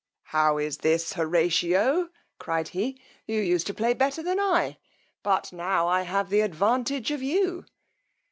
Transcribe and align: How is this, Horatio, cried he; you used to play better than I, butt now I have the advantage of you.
How 0.33 0.57
is 0.57 0.79
this, 0.79 1.13
Horatio, 1.13 2.09
cried 2.39 2.69
he; 2.69 2.99
you 3.27 3.39
used 3.39 3.67
to 3.67 3.73
play 3.75 3.93
better 3.93 4.23
than 4.23 4.39
I, 4.39 4.79
butt 5.21 5.53
now 5.53 5.87
I 5.87 6.01
have 6.01 6.31
the 6.31 6.41
advantage 6.41 7.11
of 7.11 7.21
you. 7.21 7.65